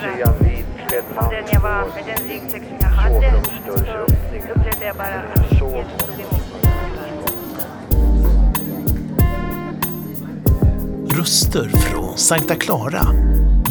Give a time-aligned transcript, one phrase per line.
[0.00, 3.72] fundera om den jag var med den ryggsäck som jag hade så
[4.52, 6.70] upplevde jag bara att Jesus tog emot mig.
[11.18, 13.06] Röster från Sankta Clara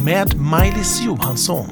[0.06, 1.68] med Maj-Lis Johansson.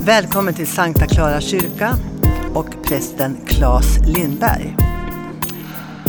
[0.00, 1.96] Välkommen till Sankta Clara kyrka
[2.54, 4.76] och prästen Claes Lindberg.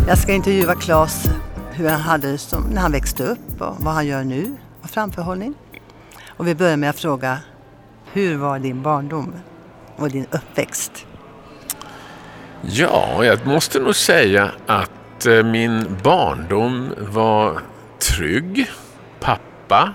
[0.07, 1.29] Jag ska intervjua Claes
[1.79, 4.89] hur han hade det som, när han växte upp och vad han gör nu och
[4.89, 5.53] framförhållning.
[6.27, 7.39] Och vi börjar med att fråga,
[8.13, 9.33] hur var din barndom
[9.95, 11.05] och din uppväxt?
[12.61, 17.61] Ja, jag måste nog säga att eh, min barndom var
[17.99, 18.69] trygg.
[19.19, 19.93] Pappa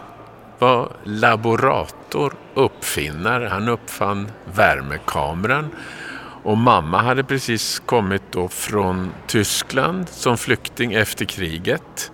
[0.58, 3.48] var laborator, uppfinnare.
[3.48, 5.70] Han uppfann värmekameran.
[6.44, 12.12] Och mamma hade precis kommit då från Tyskland som flykting efter kriget.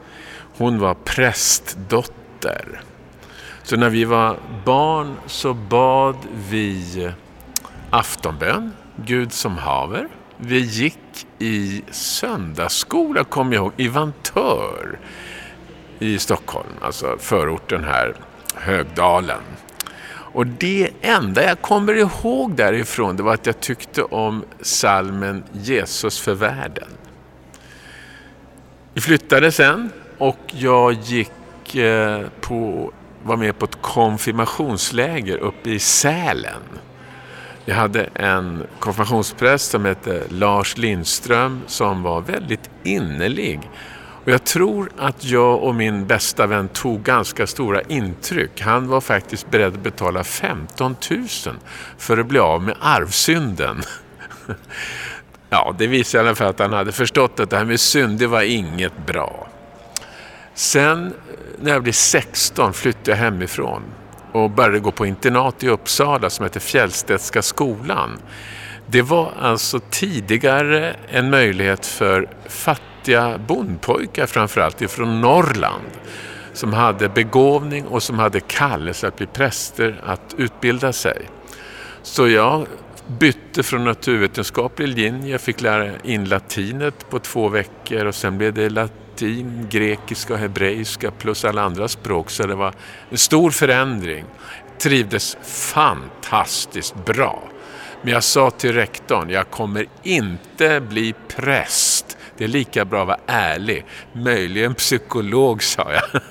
[0.56, 2.82] Hon var prästdotter.
[3.62, 6.16] Så när vi var barn så bad
[6.50, 7.10] vi
[7.90, 10.08] aftonbön, Gud som haver.
[10.36, 14.98] Vi gick i söndagsskola, kommer jag ihåg, i Vantör
[15.98, 18.14] i Stockholm, alltså förorten här,
[18.54, 19.42] Högdalen.
[20.32, 26.20] Och det enda jag kommer ihåg därifrån det var att jag tyckte om salmen Jesus
[26.20, 26.88] för världen.
[28.94, 35.78] Vi flyttade sen och jag gick eh, på, var med på ett konfirmationsläger uppe i
[35.78, 36.62] Sälen.
[37.64, 43.60] Jag hade en konfirmationspräst som hette Lars Lindström som var väldigt innerlig
[44.24, 48.60] och jag tror att jag och min bästa vän tog ganska stora intryck.
[48.60, 51.26] Han var faktiskt beredd att betala 15 000
[51.98, 53.82] för att bli av med arvsynden.
[55.52, 58.18] Ja, det visar i alla fall att han hade förstått att det här med synd,
[58.18, 59.48] det var inget bra.
[60.54, 61.12] Sen eh,
[61.60, 63.82] när jag blev 16 flyttade jag hemifrån
[64.32, 68.18] och började gå på internat i Uppsala som heter Fjällstedtska skolan.
[68.86, 72.89] Det var alltså tidigare en möjlighet för fattiga
[73.46, 75.90] bondpojkar framförallt ifrån Norrland
[76.52, 81.28] som hade begåvning och som hade kallelse att bli präster att utbilda sig.
[82.02, 82.66] Så jag
[83.18, 88.54] bytte från naturvetenskaplig linje, jag fick lära in latinet på två veckor och sen blev
[88.54, 92.74] det latin, grekiska och hebreiska plus alla andra språk så det var
[93.10, 94.24] en stor förändring.
[94.70, 97.42] Jag Trivdes fantastiskt bra.
[98.02, 102.16] Men jag sa till rektorn, jag kommer inte bli präst.
[102.40, 103.84] Det är lika bra att vara ärlig.
[104.12, 106.02] Möjligen psykolog, sa jag.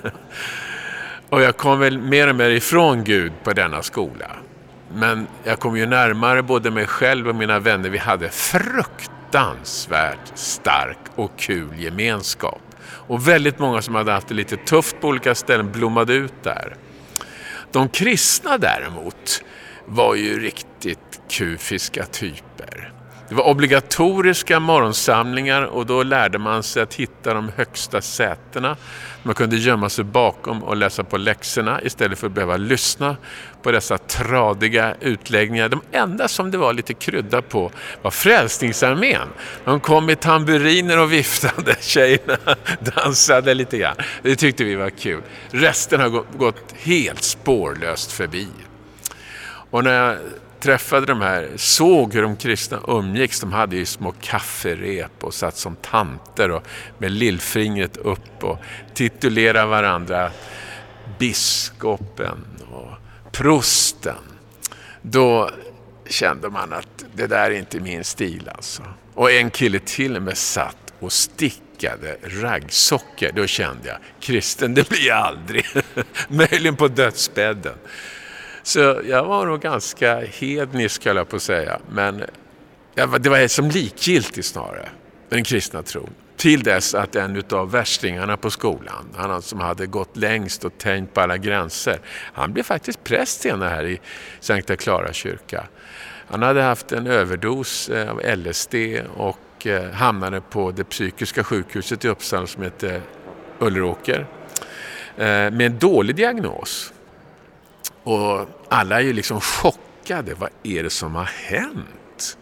[1.30, 4.31] Och jag kom väl mer och mer ifrån Gud på denna skola.
[4.94, 7.90] Men jag kom ju närmare både mig själv och mina vänner.
[7.90, 12.62] Vi hade fruktansvärt stark och kul gemenskap.
[12.81, 16.76] Och väldigt många som hade haft det lite tufft på olika ställen blommade ut där.
[17.72, 19.44] De kristna däremot
[19.86, 22.99] var ju riktigt kufiska typer.
[23.29, 28.78] Det var obligatoriska morgonsamlingar och då lärde man sig att hitta de högsta sätena.
[29.23, 33.17] Man kunde gömma sig bakom och läsa på läxorna istället för att behöva lyssna
[33.62, 35.69] på dessa tradiga utläggningar.
[35.69, 39.28] De enda som det var lite krydda på var Frälsningsarmén.
[39.66, 42.38] De kom med tamburiner och viftade, tjejerna
[42.79, 43.96] dansade lite grann.
[44.22, 45.22] Det tyckte vi var kul.
[45.51, 48.47] Resten har gått helt spårlöst förbi.
[49.72, 50.17] Och när jag
[50.59, 53.40] träffade de här, såg hur de kristna umgicks.
[53.40, 58.58] De hade ju små kafferep och satt som tanter och med lillfingret upp och
[58.94, 60.31] titulerade varandra
[61.20, 62.92] biskopen och
[63.31, 64.16] prosten.
[65.02, 65.50] Då
[66.09, 68.84] kände man att det där är inte min stil alltså.
[69.14, 73.31] Och en kille till och med satt och stickade raggsockor.
[73.36, 75.66] Då kände jag, kristen det blir jag aldrig.
[76.28, 77.76] Möjligen på dödsbädden.
[78.69, 81.80] Så jag var nog ganska hednisk, höll jag på att säga.
[81.91, 82.24] Men
[82.96, 84.90] det var som likgiltigt snarare,
[85.30, 86.09] den kristna tron.
[86.38, 91.14] Till dess att en av värstingarna på skolan, han som hade gått längst och tänkt
[91.14, 91.99] på alla gränser,
[92.34, 93.99] han blev faktiskt präst senare här i
[94.40, 95.67] Sankta Clara kyrka.
[96.28, 98.76] Han hade haft en överdos eh, av LSD
[99.16, 103.02] och eh, hamnade på det psykiska sjukhuset i Uppsala som heter
[103.59, 104.28] Ulleråker
[105.17, 106.94] eh, med en dålig diagnos.
[108.03, 110.34] Och alla är ju liksom chockade.
[110.34, 112.37] Vad är det som har hänt?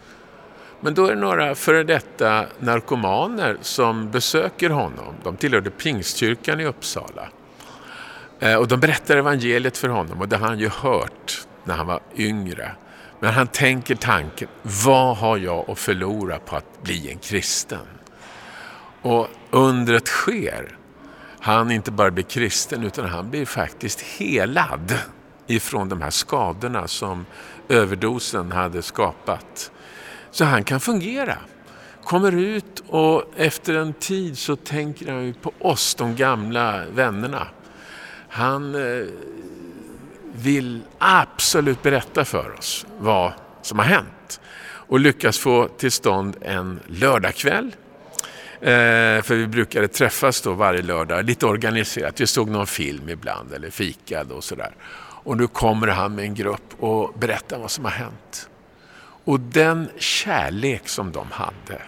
[0.80, 5.16] Men då är det några före detta narkomaner som besöker honom.
[5.24, 7.30] De tillhörde Pingstkyrkan i Uppsala.
[8.40, 11.88] Eh, och de berättar evangeliet för honom och det har han ju hört när han
[11.88, 12.72] var yngre.
[13.20, 14.48] Men han tänker tanken,
[14.86, 17.88] vad har jag att förlora på att bli en kristen?
[19.02, 20.78] Och undret sker.
[21.40, 24.94] han inte bara blir kristen utan han blir faktiskt helad
[25.48, 27.26] ifrån de här skadorna som
[27.70, 29.72] överdosen hade skapat.
[30.32, 31.38] Så han kan fungera.
[32.04, 37.48] Kommer ut och efter en tid så tänker han på oss, de gamla vännerna.
[38.30, 39.08] Han eh,
[40.36, 44.40] vill absolut berätta för oss vad som har hänt
[44.88, 47.76] och lyckas få till stånd en lördagkväll.
[48.62, 52.22] Eh, för vi brukade träffas då varje lördag, lite organiserat.
[52.22, 54.72] Vi såg någon film ibland eller fikade och sådär.
[55.28, 58.50] Och nu kommer han med en grupp och berättar vad som har hänt.
[59.26, 61.82] Och den kärlek som de hade,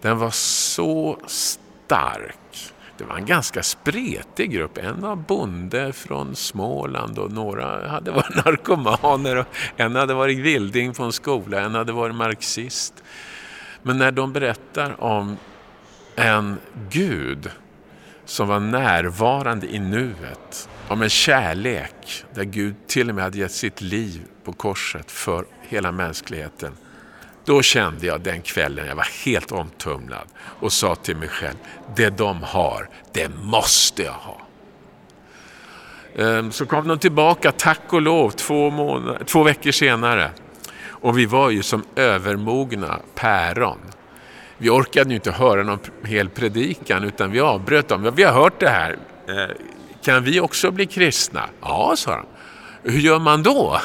[0.00, 2.72] den var så stark.
[2.98, 4.78] Det var en ganska spretig grupp.
[4.78, 9.36] En var bonde från Småland och några hade varit narkomaner.
[9.36, 13.04] Och en hade varit vilding på en skola, en hade varit marxist.
[13.82, 15.36] Men när de berättar om
[16.16, 16.58] en
[16.90, 17.50] Gud
[18.24, 23.52] som var närvarande i nuet, om en kärlek där Gud till och med hade gett
[23.52, 26.72] sitt liv på korset för hela mänskligheten.
[27.44, 30.28] Då kände jag den kvällen, jag var helt omtumlad
[30.60, 31.56] och sa till mig själv,
[31.96, 34.40] det de har, det måste jag ha.
[36.16, 40.30] Ehm, så kom de tillbaka, tack och lov, två, månader, två veckor senare.
[40.86, 43.78] Och vi var ju som övermogna päron.
[44.58, 48.12] Vi orkade ju inte höra någon hel predikan utan vi avbröt dem.
[48.16, 48.96] Vi har hört det här,
[49.28, 49.56] eh,
[50.04, 51.48] kan vi också bli kristna?
[51.60, 52.26] Ja, sa de.
[52.92, 53.80] Hur gör man då?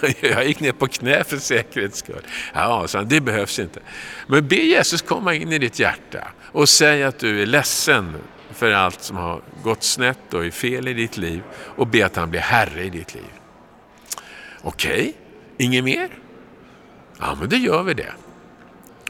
[0.20, 2.26] Jag gick ner på knä för säkerhets skull.
[2.54, 3.80] Ja, sa han, det behövs inte.
[4.26, 8.16] Men be Jesus komma in i ditt hjärta och säg att du är ledsen
[8.50, 11.42] för allt som har gått snett och är fel i ditt liv
[11.76, 13.30] och be att han blir Herre i ditt liv.
[14.62, 15.12] Okej, okay.
[15.58, 16.08] inget mer?
[17.18, 18.12] Ja, men då gör vi det.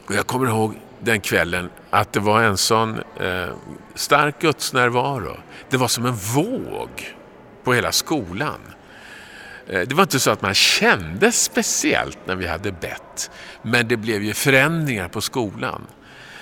[0.05, 3.49] Och jag kommer ihåg den kvällen att det var en sån eh,
[3.95, 5.37] stark gudsnärvaro.
[5.69, 7.15] Det var som en våg
[7.63, 8.59] på hela skolan.
[9.67, 13.31] Eh, det var inte så att man kände speciellt när vi hade bett,
[13.61, 15.81] men det blev ju förändringar på skolan.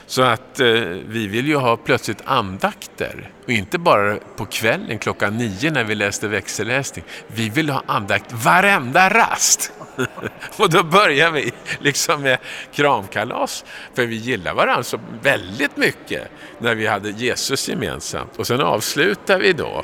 [0.09, 0.67] Så att eh,
[1.07, 3.31] vi vill ju ha plötsligt andakter.
[3.43, 7.05] Och inte bara på kvällen klockan nio när vi läste växelläsning.
[7.27, 9.71] Vi vill ha andakt varenda rast.
[10.57, 12.37] och då börjar vi liksom med
[12.73, 13.65] kramkalas.
[13.93, 18.37] För vi gillar varandra så väldigt mycket när vi hade Jesus gemensamt.
[18.37, 19.83] Och sen avslutar vi då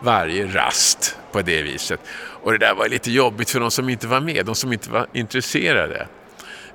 [0.00, 2.00] varje rast på det viset.
[2.14, 4.90] Och det där var lite jobbigt för de som inte var med, de som inte
[4.90, 6.06] var intresserade.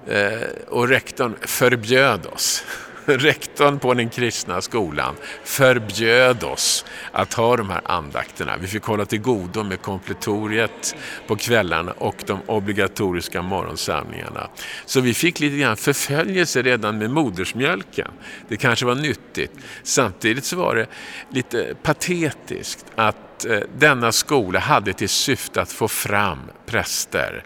[0.07, 2.63] Eh, och rektorn förbjöd oss.
[3.09, 8.57] Rektorn på den kristna skolan förbjöd oss att ha de här andakterna.
[8.57, 10.95] Vi fick hålla till godo med kompletoriet
[11.27, 14.49] på kvällarna och de obligatoriska morgonsamlingarna.
[14.85, 18.11] Så vi fick lite grann förföljelse redan med modersmjölken.
[18.47, 19.51] Det kanske var nyttigt.
[19.83, 20.87] Samtidigt så var det
[21.29, 27.43] lite patetiskt att eh, denna skola hade till syfte att få fram präster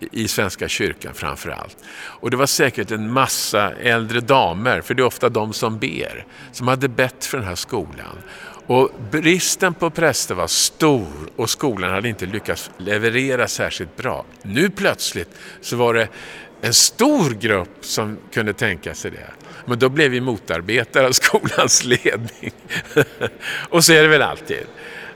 [0.00, 1.76] i Svenska kyrkan framför allt.
[1.96, 6.26] Och det var säkert en massa äldre damer, för det är ofta de som ber,
[6.52, 8.18] som hade bett för den här skolan.
[8.66, 11.06] Och bristen på präster var stor
[11.36, 14.24] och skolan hade inte lyckats leverera särskilt bra.
[14.42, 15.28] Nu plötsligt
[15.60, 16.08] så var det
[16.60, 19.30] en stor grupp som kunde tänka sig det.
[19.66, 22.50] Men då blev vi motarbetare av skolans ledning.
[23.68, 24.66] och så är det väl alltid.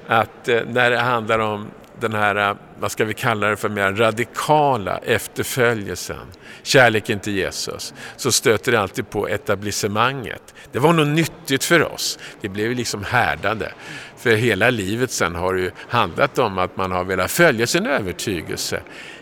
[0.06, 1.66] Att eh, när det handlar om
[2.00, 6.26] den här, eh, vad ska vi kalla det för, mer radikala efterföljelsen,
[6.62, 10.54] kärleken till Jesus, så stöter det alltid på etablissemanget.
[10.72, 12.18] Det var något nyttigt för oss.
[12.40, 13.72] Vi blev liksom härdade.
[14.16, 17.86] För hela livet sen har det ju handlat om att man har velat följa sin
[17.86, 18.80] övertygelse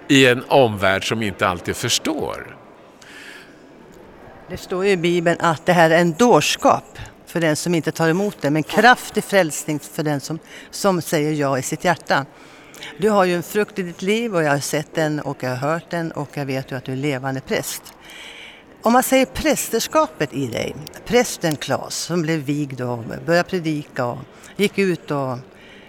[0.09, 2.57] i en omvärld som inte alltid förstår.
[4.51, 7.93] Det står ju i Bibeln att det här är en dårskap för den som inte
[7.93, 10.39] tar emot det, men kraft i frälsning för den som,
[10.71, 12.27] som säger ja i sitt hjärta.
[12.99, 15.51] Du har ju en frukt i ditt liv och jag har sett den och jag
[15.51, 17.83] har hört den och jag vet ju att du är levande präst.
[18.83, 24.19] Om man säger prästerskapet i dig, prästen Klas som blev vigd och började predika och
[24.57, 25.39] gick ut och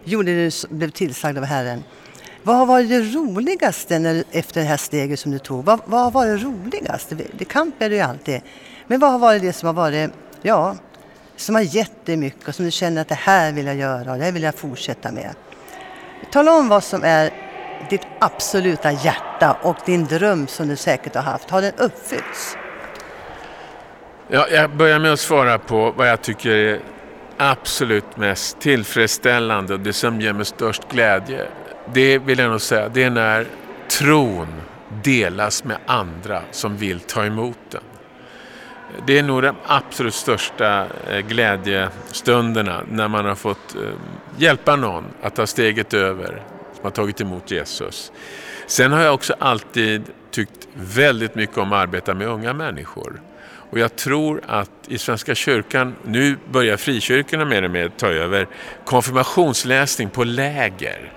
[0.03, 1.83] gjorde det du blev tillsagd av Herren.
[2.43, 5.65] Vad har varit det roligaste när, efter det här steget som du tog?
[5.65, 7.13] Vad, vad har varit roligast?
[7.37, 8.41] Det, kamp är det ju alltid.
[8.87, 10.75] Men vad har varit det som har varit, ja,
[11.35, 14.11] som har gett dig mycket och som du känner att det här vill jag göra
[14.11, 15.35] och det här vill jag fortsätta med?
[16.31, 17.31] Tala om vad som är
[17.89, 21.49] ditt absoluta hjärta och din dröm som du säkert har haft.
[21.49, 22.57] Har den uppfyllts?
[24.27, 26.79] Ja, jag börjar med att svara på vad jag tycker är
[27.37, 31.47] absolut mest tillfredsställande och det som ger mig störst glädje.
[31.93, 33.47] Det vill jag nog säga, det är när
[33.87, 34.47] tron
[35.03, 37.81] delas med andra som vill ta emot den.
[39.07, 43.81] Det är nog de absolut största eh, glädjestunderna när man har fått eh,
[44.37, 46.43] hjälpa någon att ta steget över,
[46.75, 48.11] som har tagit emot Jesus.
[48.67, 53.21] Sen har jag också alltid tyckt väldigt mycket om att arbeta med unga människor.
[53.71, 58.47] Och jag tror att i Svenska kyrkan, nu börjar frikyrkorna mer och mer ta över
[58.85, 61.13] konfirmationsläsning på läger.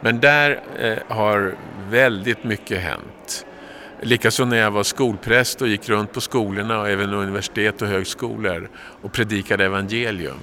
[0.00, 1.54] Men där eh, har
[1.90, 3.46] väldigt mycket hänt.
[4.06, 8.68] Likaså när jag var skolpräst och gick runt på skolorna och även universitet och högskolor
[9.02, 10.36] och predikade evangelium.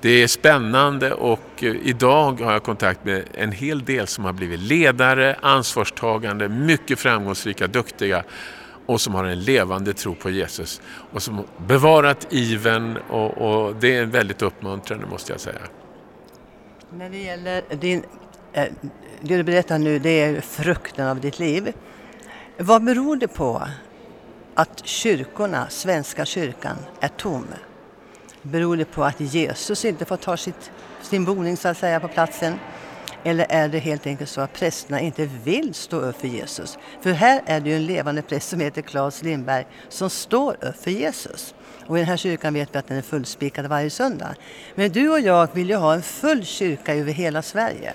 [0.00, 4.32] Det är spännande och eh, idag har jag kontakt med en hel del som har
[4.32, 8.24] blivit ledare, ansvarstagande, mycket framgångsrika, duktiga
[8.86, 10.80] och som har en levande tro på Jesus
[11.12, 15.60] och som bevarat iven och, och det är väldigt uppmuntrande måste jag säga.
[16.90, 18.02] När det gäller din,
[18.52, 18.64] eh,
[19.20, 21.72] det du berättar nu, det är frukten av ditt liv.
[22.60, 23.62] Vad beror det på
[24.54, 27.46] att kyrkorna, Svenska kyrkan, är tom?
[28.42, 30.70] Beror det på att Jesus inte får ta sitt,
[31.02, 32.58] sin boning så att säga på platsen?
[33.24, 36.78] Eller är det helt enkelt så att prästerna inte vill stå upp för Jesus?
[37.00, 40.76] För här är det ju en levande präst som heter Claes Lindberg som står upp
[40.76, 41.54] för Jesus.
[41.86, 44.34] Och i den här kyrkan vet vi att den är fullspikad varje söndag.
[44.74, 47.92] Men du och jag vill ju ha en full kyrka över hela Sverige.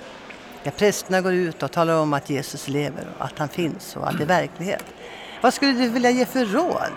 [0.63, 4.09] När prästerna går ut och talar om att Jesus lever och att han finns och
[4.09, 4.85] att det är verklighet.
[5.41, 6.93] Vad skulle du vilja ge för råd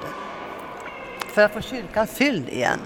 [1.35, 2.81] för att få kyrkan fylld igen?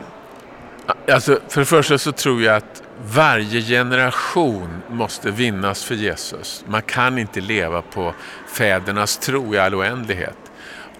[1.09, 6.65] Alltså, för det första så tror jag att varje generation måste vinnas för Jesus.
[6.67, 8.15] Man kan inte leva på
[8.47, 10.37] fädernas tro i all oändlighet.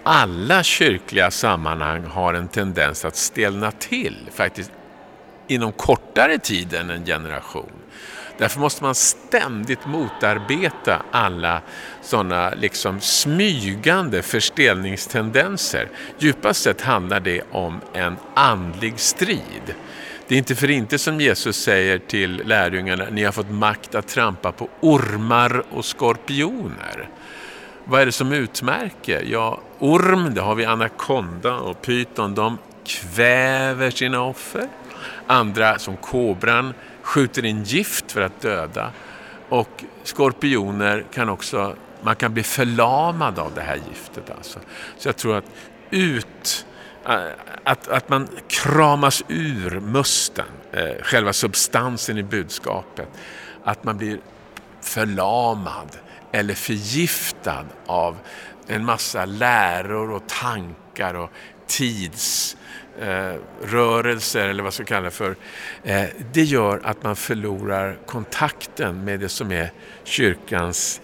[0.03, 4.71] Alla kyrkliga sammanhang har en tendens att stelna till faktiskt
[5.47, 7.80] inom kortare tid än en generation.
[8.41, 11.61] Därför måste man ständigt motarbeta alla
[12.01, 15.89] sådana liksom smygande förstelningstendenser.
[16.19, 19.75] Djupast sett handlar det om en andlig strid.
[20.27, 24.07] Det är inte för inte som Jesus säger till lärjungarna, ni har fått makt att
[24.07, 27.09] trampa på ormar och skorpioner.
[27.83, 29.23] Vad är det som utmärker?
[29.25, 34.67] Ja, orm, det har vi anakonda och pyton, de kväver sina offer.
[35.27, 36.73] Andra, som kobran,
[37.11, 38.91] skjuter in gift för att döda.
[39.49, 44.29] Och skorpioner kan också, man kan bli förlamad av det här giftet.
[44.29, 44.59] Alltså.
[44.97, 45.45] Så jag tror att
[45.89, 46.65] ut
[47.05, 47.23] äh,
[47.63, 53.07] att, att man kramas ur musten, äh, själva substansen i budskapet.
[53.63, 54.19] Att man blir
[54.81, 55.97] förlamad
[56.31, 58.17] eller förgiftad av
[58.67, 61.31] en massa läror och tankar och
[61.71, 65.35] tidsrörelser eh, eller vad man ska kalla det för.
[65.83, 69.71] Eh, det gör att man förlorar kontakten med det som är
[70.03, 71.01] kyrkans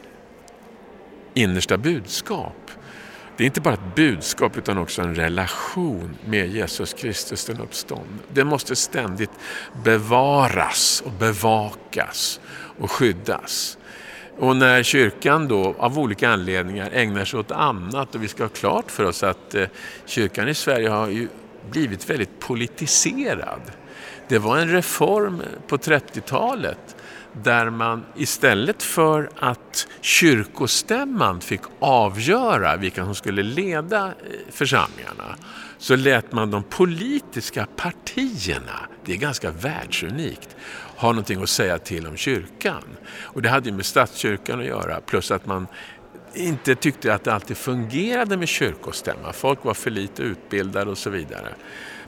[1.34, 2.72] innersta budskap.
[3.38, 8.18] Det är inte bara ett budskap utan också en relation med Jesus Kristus den uppståndne.
[8.34, 9.32] Det måste ständigt
[9.84, 12.40] bevaras och bevakas
[12.78, 13.78] och skyddas.
[14.40, 18.50] Och när kyrkan då av olika anledningar ägnar sig åt annat och vi ska ha
[18.50, 19.68] klart för oss att eh,
[20.06, 21.28] kyrkan i Sverige har ju
[21.72, 23.62] blivit väldigt politiserad.
[24.28, 26.96] Det var en reform på 30-talet
[27.34, 34.14] där man istället för att kyrkostämman fick avgöra vilka som skulle leda eh,
[34.50, 35.36] församlingarna
[35.78, 40.56] så lät man de politiska partierna, det är ganska världsunikt,
[40.98, 42.84] ha någonting att säga till om kyrkan.
[43.22, 45.68] Och det hade ju med statskyrkan att göra, plus att man
[46.34, 49.34] inte tyckte att det alltid fungerade med kyrkostämma.
[49.34, 51.50] Folk var för lite utbildade och så vidare.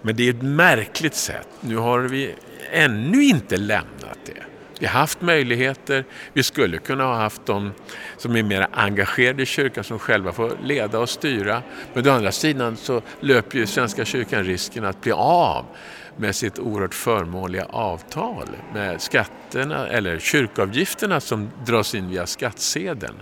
[0.02, 1.48] Men det är ett märkligt sätt.
[1.62, 2.36] Nu har vi
[2.72, 4.44] ännu inte lämnat det.
[4.80, 7.72] Vi har haft möjligheter, vi skulle kunna ha haft de
[8.18, 11.62] som är mer engagerade i kyrkan som själva får leda och styra.
[11.94, 15.66] Men å andra sidan så löper ju Svenska kyrkan risken att bli av
[16.20, 23.16] med sitt oerhört förmånliga avtal med skatterna eller kyrkoavgifterna som dras in via skattsedeln.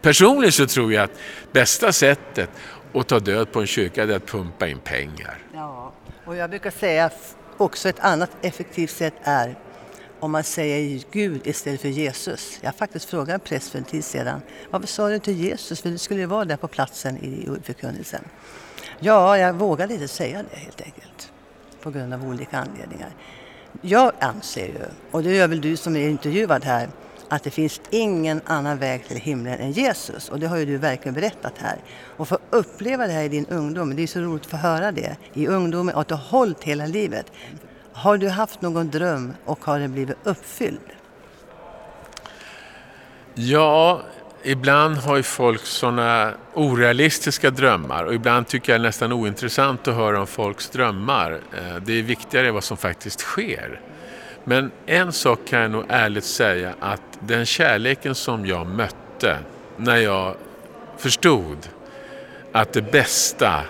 [0.00, 1.18] Personligen så tror jag att
[1.52, 2.50] bästa sättet
[2.94, 5.38] att ta död på en kyrka är att pumpa in pengar.
[5.54, 5.92] Ja,
[6.24, 7.10] och jag brukar säga
[7.56, 9.54] också ett annat effektivt sätt är
[10.20, 12.58] om man säger Gud istället för Jesus.
[12.60, 14.40] Jag faktiskt frågade en präst för en tid sedan.
[14.70, 15.82] Varför sa du inte Jesus?
[15.82, 18.24] För du skulle ju vara där på platsen i förkunnelsen.
[19.00, 21.31] Ja, jag vågade inte säga det helt enkelt.
[21.82, 23.10] På grund av olika anledningar.
[23.80, 26.88] Jag anser ju, och det gör väl du som är intervjuad här,
[27.28, 30.28] att det finns ingen annan väg till himlen än Jesus.
[30.28, 31.76] Och det har ju du verkligen berättat här.
[32.16, 34.92] Och få uppleva det här i din ungdom, det är så roligt att få höra
[34.92, 35.16] det.
[35.32, 37.32] I ungdomen och att du har hållit hela livet.
[37.92, 40.80] Har du haft någon dröm och har den blivit uppfylld?
[43.34, 44.02] Ja,
[44.44, 49.88] ibland har ju folk sådana orealistiska drömmar och ibland tycker jag det är nästan ointressant
[49.88, 51.32] att höra om folks drömmar.
[51.32, 53.80] Eh, det är viktigare vad som faktiskt sker.
[54.44, 59.38] Men en sak kan jag nog ärligt säga att den kärleken som jag mötte
[59.76, 60.34] när jag
[60.98, 61.58] förstod
[62.52, 63.60] att det bästa,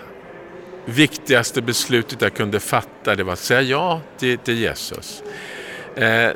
[0.85, 5.23] viktigaste beslutet jag kunde fatta det var att säga ja till, till Jesus.
[5.95, 6.29] Eh,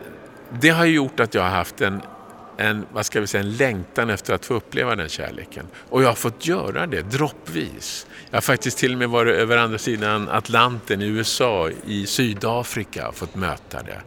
[0.50, 2.02] det har gjort att jag har haft en,
[2.58, 5.68] en, vad ska vi säga, en längtan efter att få uppleva den kärleken.
[5.90, 8.08] Och jag har fått göra det droppvis.
[8.30, 13.08] Jag har faktiskt till och med varit över andra sidan Atlanten i USA, i Sydafrika
[13.08, 14.02] och fått möta det.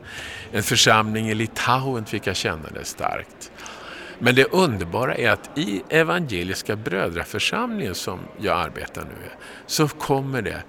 [0.53, 3.53] En församling i Litauen fick jag känna det starkt.
[4.23, 9.31] Men det underbara är att i Evangeliska brödraförsamlingen som jag arbetar nu i,
[9.67, 10.63] så kommer det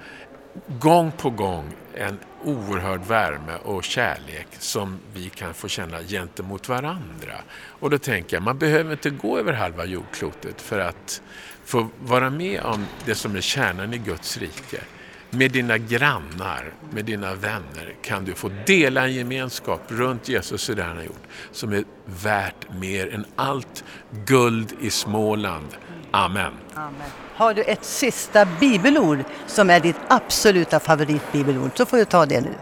[0.80, 7.34] gång på gång en oerhörd värme och kärlek som vi kan få känna gentemot varandra.
[7.68, 11.22] Och då tänker jag, man behöver inte gå över halva jordklotet för att
[11.66, 14.82] få vara med om det som är kärnan i Guds rike.
[15.30, 20.76] Med dina grannar, med dina vänner kan du få dela en gemenskap runt Jesus och
[20.76, 23.84] det han har gjort som är värt mer än allt
[24.26, 25.68] guld i Småland.
[26.12, 26.54] Amen.
[26.76, 27.10] Amen.
[27.36, 32.42] Har du ett sista bibelord som är ditt absoluta favoritbibelord så får du ta det
[32.42, 32.54] nu.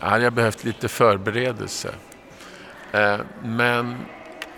[0.00, 1.94] Jag hade behövt lite förberedelse.
[2.92, 3.96] Eh, men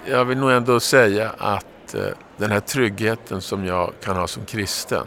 [0.04, 2.00] jag vill nog ändå säga att eh,
[2.36, 5.06] den här tryggheten som jag kan ha som kristen